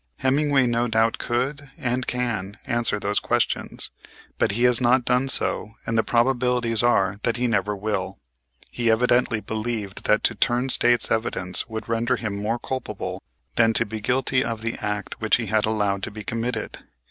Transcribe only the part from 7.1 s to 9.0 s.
that he never will. He